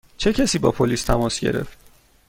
[0.17, 1.77] چه کسی با پلیس تماس گرفت؟